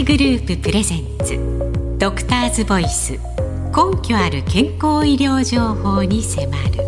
[0.00, 1.36] 会グループプレゼンツ。
[1.98, 3.12] ドクターズボイス。
[3.12, 3.20] 根
[4.02, 6.78] 拠ある健康医療情報に迫る。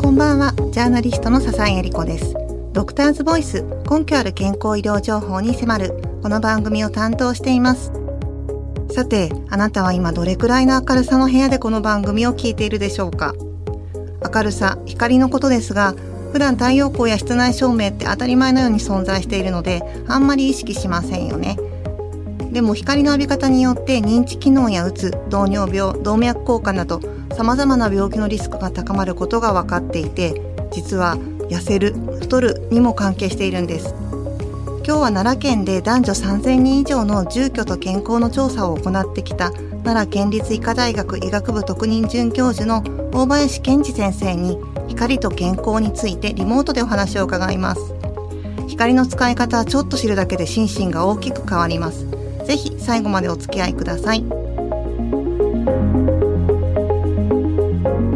[0.00, 0.54] こんばんは。
[0.72, 2.34] ジャーナリストの笹井恵理子です。
[2.72, 3.62] ドクターズボイス。
[3.90, 6.02] 根拠ある健康医療情報に迫る。
[6.22, 7.92] この番組を担当しています。
[8.94, 13.34] さてあなたは今どれくらいの明るさの部屋でこの番組を聞いているでしょうか？
[14.34, 15.94] 明るさ光のことですが
[16.32, 21.56] 普段太陽光や室内照明って当たり前のように存在しているのであんまり意識しませんよね。
[22.52, 27.00] でも光の浴び方によって認知機能やうつ糖尿病動脈硬化など
[27.36, 30.40] さまざまな病気のリスクが高まることが分かっていて
[30.72, 31.16] 実は
[31.48, 33.94] 痩せる太るにも関係しているんです。
[34.86, 39.52] 今日は奈良県で男女3000人以上の住居と健康の調査を行ってきた
[39.84, 44.58] 奈良県立医科大学医学部特任准教授の大林健二先生に
[44.90, 47.94] 光と健康についてリモートでお話を伺います。
[48.68, 52.06] 光の使い方はちょっと知るだけで心身が大きく変わります。
[52.44, 54.24] ぜひ最後までお付き合いください。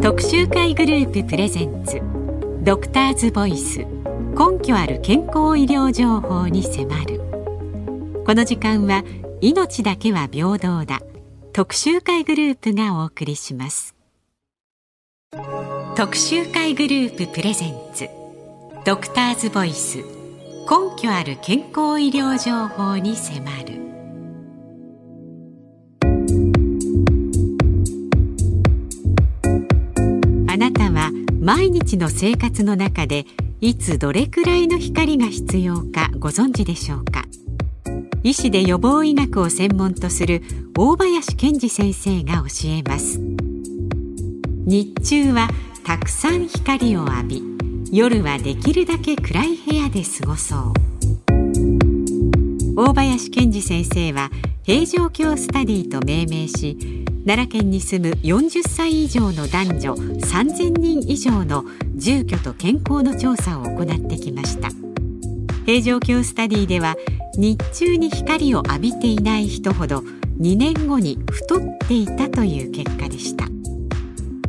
[0.02, 2.02] 特集会グループプレゼンツ
[2.62, 7.20] ドクターズボイス根拠ある健康医療情報に迫る。
[8.26, 9.04] この時間は
[9.40, 11.00] 命だけは平等だ。
[11.52, 13.93] 特集会グループがお送りします。
[15.96, 18.08] 特集会グループプレゼンツ。
[18.84, 19.98] ドクターズボイス。
[19.98, 20.04] 根
[21.00, 23.80] 拠ある健康医療情報に迫る。
[30.48, 33.24] あなたは毎日の生活の中で
[33.60, 37.22] いつどれくらいの光が必要かご存知でしょうか？
[38.24, 40.42] 医師で予防医学を専門とする
[40.76, 43.20] 大林健二先生が教えます。
[44.66, 45.48] 日中は
[45.84, 47.42] たくさん光を浴び
[47.92, 50.72] 夜はできるだけ暗い部屋で過ごそう。
[52.74, 54.30] 大林健二先生は
[54.62, 61.64] 平城京スタディと命名し奈良県に住む40歳以上の男女3000人以上の
[61.94, 64.70] 住居と健康の調査を行ってきました。
[65.66, 66.96] 平城京スタディでは
[67.36, 69.98] 日中に光を浴びていない人ほど
[70.40, 73.53] 2年後に太っていたという結果でした。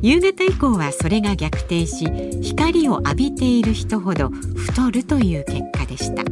[0.01, 2.05] 夕方以降はそれが逆転し
[2.41, 6.23] 光を浴びている人ほど太るという結果でした。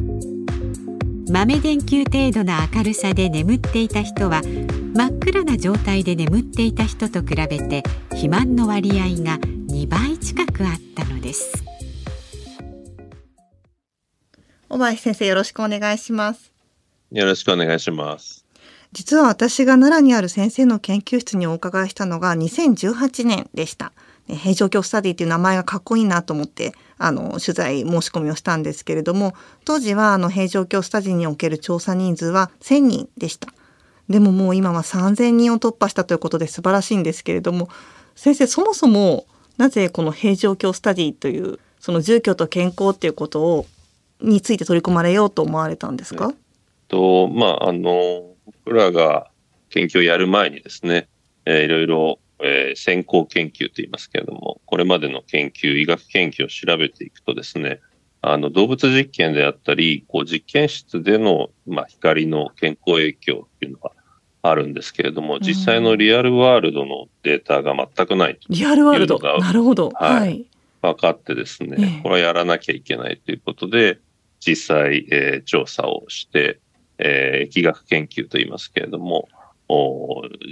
[1.30, 4.42] 豆電球程度の明るさで眠っていた人は
[4.94, 11.64] 真っ暗な状態で眠っていた人と比べて肥満の割合が2倍近くあったのです。
[14.68, 16.54] 小林先生よろしくお願いします。
[17.14, 18.43] よろしくお願いします
[18.94, 23.92] 実は私が奈良にある先生の研究室にお伺いしたのが2018年でした。
[24.28, 29.34] 平城京スタディという名前がかっこいいなと思ってあの取材申し込みをしたんですけれども
[29.66, 33.48] 当時はあの平城京スタディにおける調査人数は1,000人でした。
[34.08, 37.68] でももう今は3,000人を突破したということで素晴らしいんですけれども
[38.14, 39.26] 先生そもそも
[39.58, 43.66] なぜこの平城京スタディというその住居と健康っていうことを
[44.20, 46.32] について取り込まれようと思われたんですか、
[46.88, 49.30] とまああの僕らが
[49.70, 51.08] 研究をやる前にですね、
[51.46, 57.80] えー、いろいろ、えー、先行研究と言いますけれどもこれまでの研究医学研究を調べていくとですね
[58.22, 63.92] あの動物実験であったりこう実験室での、まあ、光の健康影響っていうのは
[64.46, 69.18] あるんですけれども、実際のリアルワールドのデータが全くないリアルワールド。
[69.18, 70.46] なるほど、はい、はい、
[70.82, 74.00] 分かってですね、ええ、これはやらなきゃいけないということで
[74.40, 76.60] 実際、えー、調査をして、
[76.98, 79.28] えー、疫学研究といいますけれども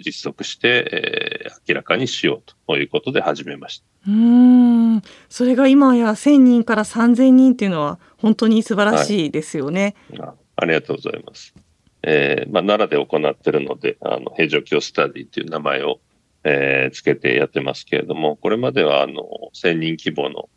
[0.05, 9.95] 実測して、えー、明らかにしようということで始めましたうんそれが今や1,000人から3,000人っていうのは本当に素晴らしいですよね。
[10.11, 11.55] はい、あありがとうございます。
[12.03, 16.01] えーまあ、奈良で行っているので、あの平城京スタディという名前を、
[16.45, 19.23] えー、つけてやってますけれども、これまではあの
[19.55, 20.49] 1000人規模の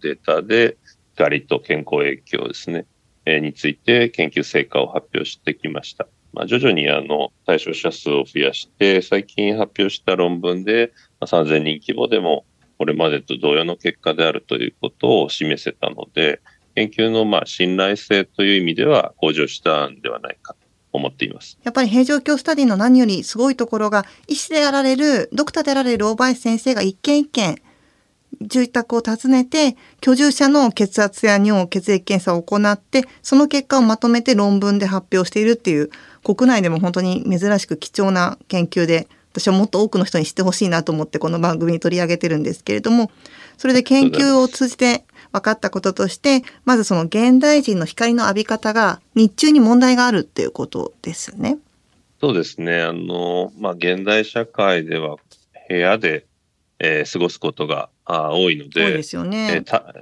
[0.00, 0.76] データで、
[1.14, 2.93] 光と健康影響ですね、えー、
[3.26, 6.06] について研究成果を発表してきました。
[6.32, 12.44] まあ、徐々にあの対象者数を増やして、最近発表した論文で、ま、3000人規模でも、
[12.78, 16.40] これまでと同様の結果であるということを示せたので、
[16.74, 20.58] 研究のま信頼性という意味では向上したんではないかと
[20.92, 27.56] 思っていますやっぱり平城京スタディの何よりすごいところが医師であられるドクターであられる大林先生が一件一件
[28.46, 35.90] 住宅を訪ねて居住者の血圧や尿血液検査を行ってその結果をまとめて論文で発表しているっていう
[36.22, 43.10] 国内でも本当に珍しく貴重な研究で私はもっと多くの人に知ってほしいなと思ってこの番組に取り上げてるんですけれども、
[43.58, 51.58] それで研究を通じて分かったこととして、まずその現代人の光の浴び方が日中に問題があるっていうことですね。
[52.20, 52.80] そうですね。
[52.80, 55.16] あの、まあ、現代社会では
[55.68, 56.26] 部屋で、
[56.78, 58.82] えー、過ごすことがあ多いので、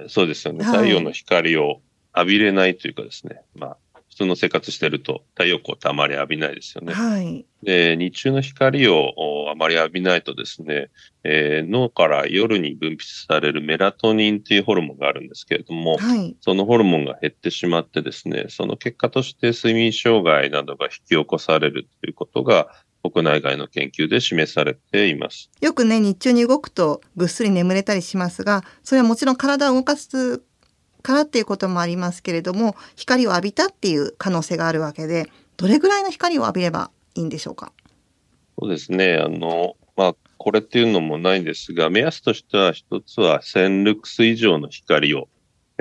[0.09, 1.81] そうですよね、太陽の光を
[2.15, 3.77] 浴びれないというかですね、まあ、
[4.13, 6.93] 普通の生活してると太陽光ってあまり浴びないですよね。
[6.93, 7.45] はい。
[7.63, 10.89] で、日中の光をあまり浴びないとですね、
[11.23, 12.97] えー、脳から夜に分泌
[13.27, 22.67] されるメラトニンっていうホルモンがあるんですけれども、はい、そのホルモンが減ってしまってですね、その結果として睡眠障害などが引き起こされるということが
[23.03, 25.51] 国内外の研究で示されています。
[25.61, 30.41] よくね、日中に動くとぐっすり眠れたりしますが、それはもちろん体を動かす
[31.01, 37.73] からっていうこともありますけれども光を浴びたっていう可能性があるわけでどれぐらいの光を浴びればいいんでしょうか？
[38.57, 45.27] そうですねあのまあこれっていうのもないんですが目安としては一つは1000ルクス以上の光を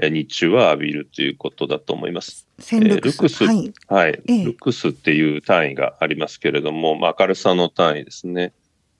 [0.00, 2.47] 日中は浴びるということだと思います。
[2.81, 8.53] ルクス,、ルクスはい、はい、ええ、ルクスっていう単位がありますけれども、まあ、明るさの単位ですね。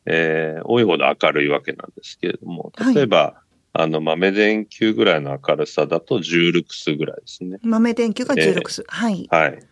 [0.05, 3.41] えー、多いほど明るいわけなんですけれども、例えば、
[3.73, 7.59] あの、豆電球ぐらいの明るさだと10ルクスぐらいですね。
[7.63, 8.83] 豆電球が10ルクス。
[8.83, 9.27] えー、はい。
[9.31, 9.63] はい。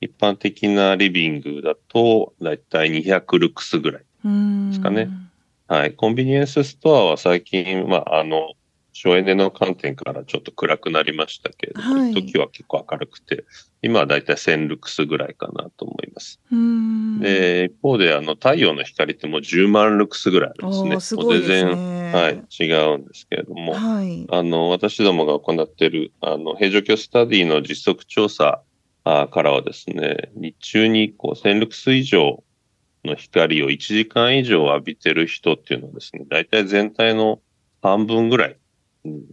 [0.00, 5.08] 一般的なリビングだと、だいたい200ルクスぐらいですかね。
[5.66, 5.94] はい。
[5.94, 8.52] コンビニエンスストアは最近、まあ、あの、
[8.94, 13.44] 省エネの観点からちょっと暗くなりましたけれども、はい、時は結構明るくて、
[13.82, 16.40] 今はだいたい1000ルクスぐらいかなと思います。
[17.20, 21.00] で、一方で、あの、太陽の光ってもう10万ルクスぐらいあるんですね。
[21.00, 21.40] すね。
[21.40, 28.62] 全然、はい、違うんですけれども、はい、あの、私どもが行っている、あの、平常鏡スタディの実測調査
[29.04, 32.44] からはですね、日中にこう1000ルクス以上
[33.04, 37.40] の光を1時間以上浴びてる人っていうのはですね、大体全体の
[37.82, 38.56] 半分ぐらい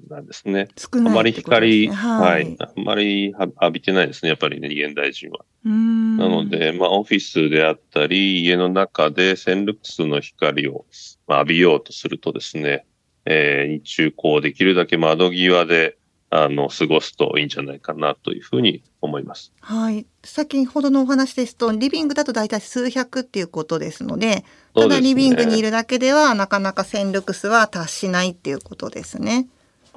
[0.09, 0.67] なんですね。
[0.77, 5.45] 少ない、ね、あまり光、はい、あんまり浴びてないですね、やっぱりね、現代人は。
[5.63, 10.85] なので、まあ、オフィスであったり、家の中で1000ルクスの光を、
[11.27, 12.85] まあ、浴びようとするとですね、
[13.25, 15.97] えー、日中、こう、できるだけ窓際で、
[16.33, 19.51] あの、過ごすといいんじゃないかなというふうに思います。
[19.59, 20.05] はい。
[20.23, 29.47] 先ほどのお話ですと、リビングだと大体数百っていうことですので、ただリビングにいるだけでは、なかなか1000ルクスは達しないっていうことですね。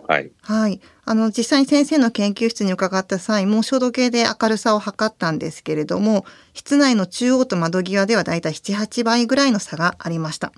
[0.07, 0.31] はい。
[0.43, 0.81] はい。
[1.07, 10.53] あの、実際に先生の研究室に伺った際も、照度計で明るさを測ったんですけれども、室内の中央と窓際ではだいたい7、8倍ぐらいの差がありました。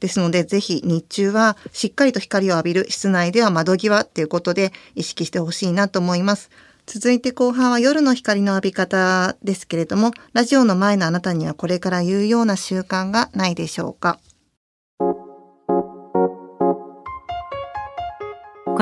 [0.00, 6.50] ですので、ぜひ日中はしっかりと光を浴びる室内では窓際っていうことで意識してほしいなと思います。
[6.86, 14.18] 続いて後半は夜の光の浴び方ですけれども、ラジオの前のあなたにはこれから言うような習慣がないでしょうか？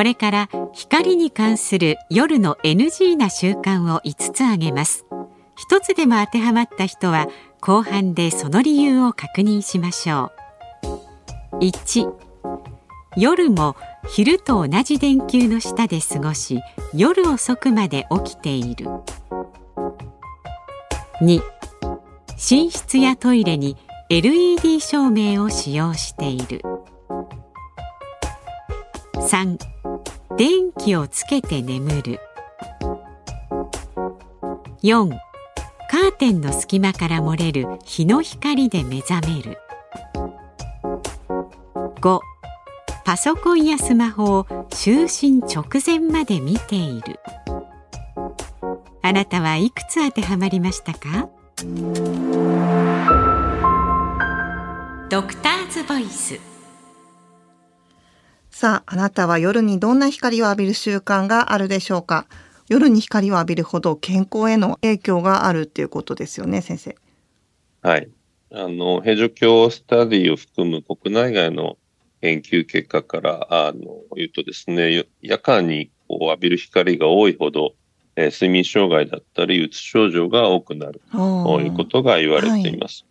[0.00, 5.04] これから光に関する夜の NG な習慣を5つ挙げます。
[5.56, 7.28] 一つでも当てはまった人は
[7.60, 10.32] 後半でその理由を確認しましょ
[11.52, 11.58] う。
[11.58, 12.10] 1
[13.18, 13.76] 夜も
[14.08, 16.62] 昼と同じ電球の下で過ごし
[16.94, 18.86] 夜遅くまで起きている。
[21.20, 21.42] 2
[22.28, 23.76] 寝室やトイレに
[24.08, 26.62] LED 照明を使用している。
[29.12, 29.79] 3
[30.40, 32.18] 電気をつけて眠る。
[34.82, 35.10] 4
[35.90, 39.58] カーテンの隙間から漏れる日の光で目覚める。
[42.00, 42.20] 5
[43.04, 47.20] パソコンやスマホを就寝直前まで見ている。
[49.02, 51.28] あなたはいくつ当てはまりましたか？
[55.10, 56.49] ドクターズボイス。
[58.60, 62.26] さあ、あなたは夜にどんな光を浴びる習慣があるでしょうか？
[62.68, 66.94] 夜に光を浴びるほど健康への影響があるっていうことですよね、先生。
[67.80, 68.10] はい。
[68.52, 71.78] あの、平城京スタディを含む国内外の
[72.20, 73.80] 研究結果から、あの、
[74.14, 77.72] 言うとですね、夜間にこう浴びる光が多いほど、
[78.16, 83.06] えー、睡眠障害だったり、うつ症状が多くなるということが言われています。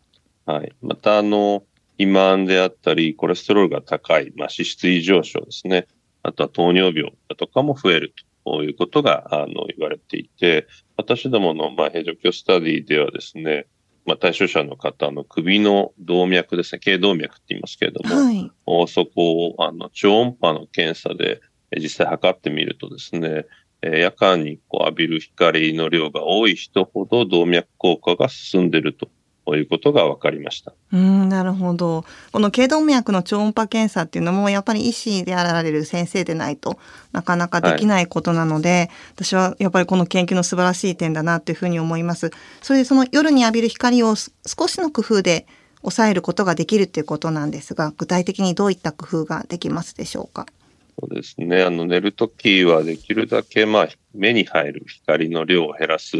[0.45, 0.73] はい、はい。
[0.83, 1.63] また、あの、
[1.99, 5.85] 肥満であったり、コレステロールが高い、まあ、脂質異常症ですね。
[6.23, 8.13] あとは糖尿病だとかも増える
[8.45, 10.65] ということが、あの、言われていて、
[10.95, 13.67] 私どもの、まあ、平常鏡スタディではですね、
[14.05, 18.49] まあ、対象者の方の首の動脈ですね、頸動脈って言いますけれども、はい、
[18.87, 21.41] そこを、あの、超音波の検査で
[21.77, 23.45] 実際測ってみるとですね、
[23.81, 29.09] 夜間にこう浴びる光の量が多い人ほど動脈硬化が進んでいると
[29.57, 30.73] いうことが分かりました。
[30.91, 32.05] うんなるほど。
[32.31, 36.79] この頸動脈の超音波検査っていうのもやっぱり医師であられる先生でないと
[37.11, 42.31] なかなかできないことなので、はい、私はやっぱりこの研究の素晴らしい点だなというふうに思います。
[42.61, 45.47] それでその夜に浴びる光を少しの工夫で
[45.81, 50.45] 抑えることができるっていうことなんですが、具体的にどういった工夫ができますでしょうか？
[50.99, 51.63] そうですね。
[51.63, 56.17] あの寝るときはできるだけまあ目に入る光の量を減らす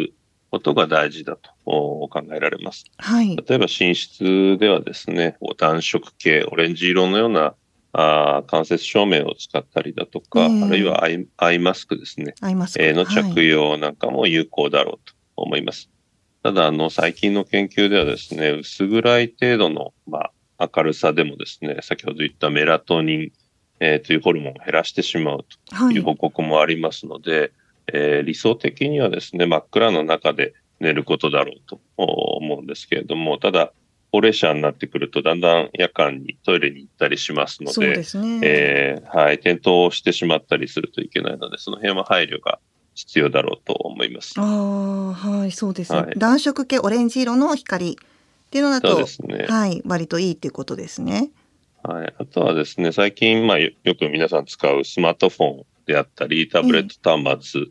[0.51, 2.85] ことが大事だと考えられます。
[2.97, 7.53] はい、例えば寝室ではですね、暖色系、オレンジ色のような
[7.91, 12.35] あ間接照明を使ったりだとか、えー、あるいはアイアイマスクですね。
[12.41, 12.83] アイマスク。
[12.83, 15.89] えー、の着用なんかも有効だろうと思います。
[16.43, 23.31] はい、ただ、あの、最近の研究ではですね、薄暗い程度の、まあ、明るさでもですね、先ほど言ったメラトニン、
[23.79, 25.45] えー、というホルモンを減らしてしまう
[25.77, 27.51] という報告もありますので、はい
[27.93, 33.73] えー、理想的にはですね、真っ暗の中で寝ることだろうと思うんですけれども、ただ、
[34.11, 42.59] 高齢者になってくると、だんだん夜間にトイレに行ったりしますので、でねえー、はい、転倒してしまったりするといけないので、その辺は配慮が
[42.95, 44.33] 必要だろうと思います。
[44.37, 47.95] ああ、はい、そうですね、はい、暖色系オレンジ色の光っ
[48.49, 51.29] ていうのだと、ね、はい、割といいっていうことですね。
[51.83, 57.61] はい、あとはですね、最近、まあ、よく皆さん使うスマートフォンであったり、タブレット端末、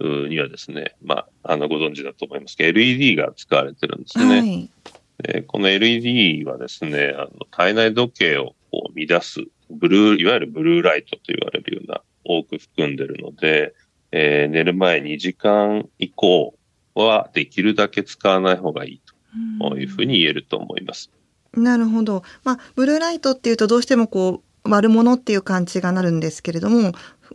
[0.00, 4.40] にはですね、まあ、あの、ご存知だと思いますけど、LED が使われてるんですね。
[4.40, 4.70] はい、
[5.22, 13.74] でこの LED はですね、あの体内時計をこう乱す、ブルー、いわゆるブルーライトと言われるような多く含んでるので、
[14.12, 16.54] えー、寝る前2時間以降
[16.94, 19.00] はできるだけ使わない方がいい
[19.60, 21.10] というふうに言えると思います。
[21.54, 22.22] なるほど。
[22.44, 26.92] まあ、ブルーライトっていうとどうしてもこう、悪者っていう感じがなるんですけれども、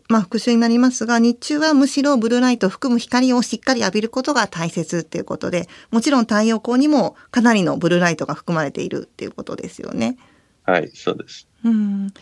[0.10, 10.18] まあ、復習になりますが、日中はむしろブルーライトを含む光をしっかり浴びることが大切っていうことで、もちろん太陽光にもかなりのブルーライトが含まれているっていうことですよね。
[10.64, 11.48] はい、そうです。
[11.64, 12.14] うん。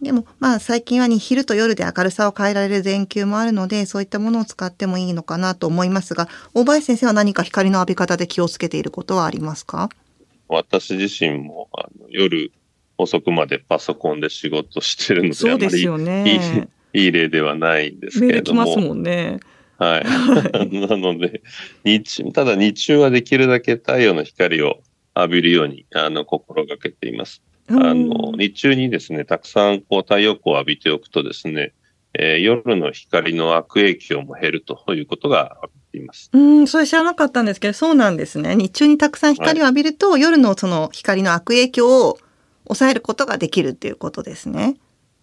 [0.00, 9.88] でも、まあ、最近はに昼と夜で明るさを変えられる電球もあるので、そういったものを使ってもいいのかなと思いますが、大林先生は何か光の浴び方で気をつけていることはありますか？
[10.46, 12.52] 私自身もあの夜
[12.96, 16.68] 遅くまでパソコンで仕事してるので、そうですよね。
[16.92, 18.64] いい例ではないんですけれども。
[18.64, 19.40] ますもんね。
[19.78, 20.04] はい。
[20.88, 21.42] なので、
[21.84, 24.80] 日中、ただ日中はできるだけ太陽の光を
[25.16, 27.42] 浴びるように、あの、心がけています。
[27.70, 31.74] あの、日中にですね、たくさんこう太陽光を浴びておくとですね、
[32.14, 35.58] えー、夜の光の悪影響も減るということが
[35.92, 36.30] います。
[36.32, 38.56] うん、それ知らなかったんですけど、そうなんですね。
[38.56, 42.18] 日中にたくさん光を浴びると、はい、夜のその光の悪影響を
[42.64, 44.76] 抑えることができるっていうことですね。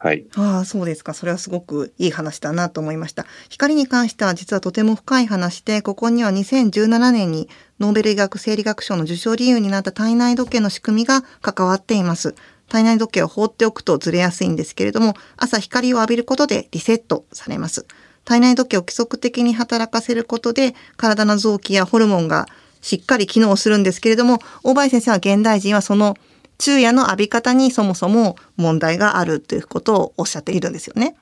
[0.06, 0.28] はい。
[0.36, 1.16] ああ、そうですか。
[1.16, 3.26] それはすごくいい話だなと思いました。
[3.50, 12.36] 光に関しては実はとても深い話で、ここには2017年にノーベル医学生理学賞の受賞理由になった体内時計の仕組みが関わっています。
[12.70, 17.88] 体内時計を放っておくとずれやすいんですけれども、朝光を浴びることでリセットされます。
[18.26, 22.46] 体内時計を規則的に働かせることで、体の臓器やホルモンが
[22.80, 26.16] しっかり機能するんですけれども、大林先生は現代人はその
[26.60, 31.16] 昼夜の浴び方にそもそも問題があるということをおっしゃっているんですよね。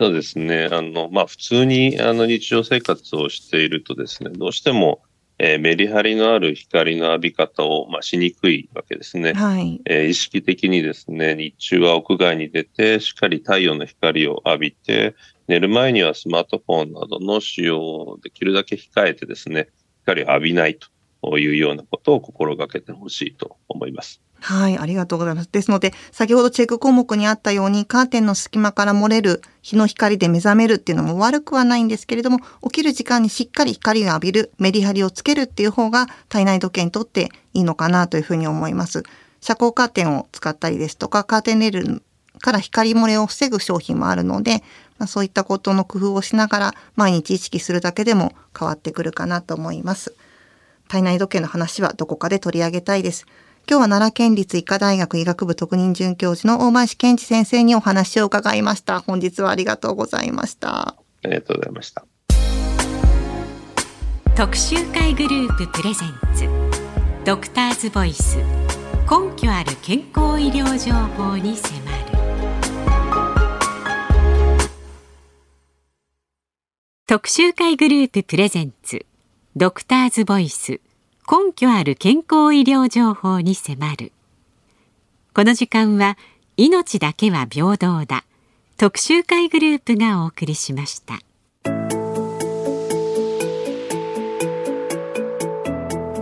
[0.00, 0.68] そうですね。
[0.70, 5.02] あの、まあ、普通にあの日常生活をしているとですね、どうしても、
[5.38, 9.34] えー、メリハリのある光の浴び方を、まあ、しにくいわけですね。
[9.34, 9.80] はい。
[9.84, 15.14] えー、意識的にですね、日中は屋外に出て、しっかり太陽の光を浴びて、
[15.46, 19.68] 寝る前にはスマートフォンなどの使用をできるだけ控えてですね、
[20.02, 20.78] 光を浴びない
[21.22, 24.23] というようなことを心がけてほしいと思います。
[24.40, 25.48] はい、ありがとうございます。
[25.50, 39.02] ですので、先ほどチェック項目にあったように、カーテンの隙間から漏れる日の光で目覚めるっていうのも悪くはないんですけれども、起きる時間にしっかり光を浴びる、メリハリをつけるっていう方が体内時計にとっていいのかなというふうに思います。
[39.40, 42.02] 遮光カーテンを使ったりですとか、カーテンレール
[42.40, 44.62] から光漏れを防ぐ商品もあるので、
[44.98, 50.14] まあ、そういったことの工夫をしながら毎日意識するだけでも変わってくるかなと思います。
[50.88, 53.26] 体内時計の話はどこかで取り上げたいです。
[53.66, 59.00] 今日は奈良県立医科大学医学部特任准教授の大林健二先生にお話を伺いました。
[59.00, 60.88] 本日はありがとうございました。
[60.88, 62.04] ありがとうございました。
[64.36, 66.48] 特集会グループプレゼンツ
[67.24, 72.04] ドクターズボイス根拠ある健康医療情報に迫る
[77.06, 79.06] 特集会グループプレゼンツ
[79.56, 80.80] ドクターズボイス
[81.30, 84.12] 根拠ある健康医療情報に迫る。
[85.34, 86.18] この時間は
[86.58, 88.24] 命だけは平等だ。
[88.76, 91.20] 特集会グループがお送りしました。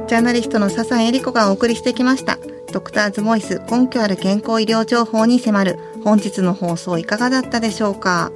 [0.07, 2.39] ジャーナリストの笹恵理子がお送りしてきました。
[2.73, 5.79] ドクターズボイス根拠ある健康医療情報に迫る。
[6.05, 8.31] 本日の放送いかがだったでしょうか？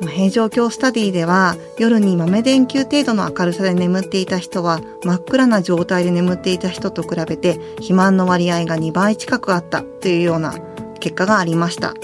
[0.00, 10.54] 平城京スタディでは夜に豆電球程度の明るさで眠っていた人は真っ暗な状態で眠っていた人と比べて肥満の割合が2倍近くあったというような
[11.00, 11.94] 結果がありました。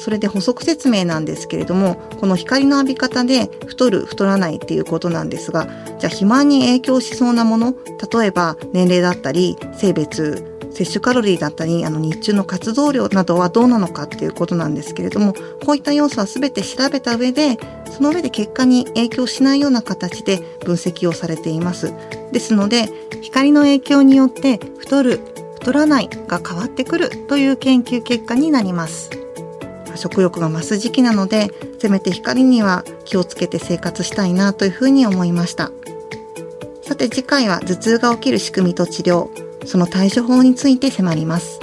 [0.00, 7.74] それで補足説明なんですけれどもこの光の浴び方で太る太らないっていうことなんですがじゃあ肥満に影響しそうなもの
[8.10, 15.34] 例えば年齢だったり性別摂取カロリーだったりあの日中の活動量などはどうなのかっていうことなんですけれども
[15.64, 17.58] こういった要素は全て調べた上で
[17.90, 21.92] その上で結果に影響しないような形で分析をされています。
[22.32, 22.88] ですので
[23.20, 25.20] 光の影響によって太る
[25.54, 29.10] 太らないが変わってくるという研究結果になります。
[29.96, 35.70] 食欲が増す時期なのでせめて光には気をつけて生活したいなというふうに思いました。
[36.82, 39.49] さて次回は頭痛が起きる仕組みと治療。
[39.70, 41.60] その対処法について迫ります。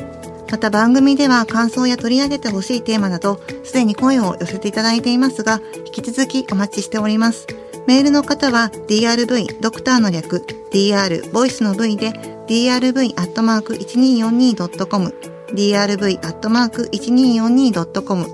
[0.50, 7.48] また番組では感想や取り上げてほしいテーマなどすでに声を寄せていただいていますが引き続きお待ちしております。
[7.86, 12.14] メールの方は drv ドクターの略 dr ボイスの v で
[12.48, 15.14] drv.1242.com
[15.50, 18.28] drv.1242.com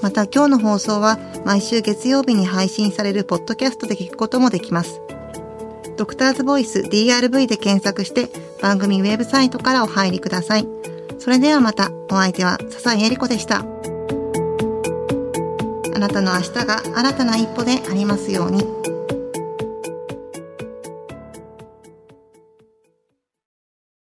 [0.00, 5.00] また今日の放送は毎週月曜日に配信されるポッドキャストで聞くこともできます。
[5.96, 8.28] ドクターズボイス DRV で検索して
[8.60, 10.66] 番組ウェブサイトからお入りください。
[11.18, 13.64] それではまたお相手は笹井恵理子でした。
[15.94, 18.97] あなたの明日が新たな一歩でありますように。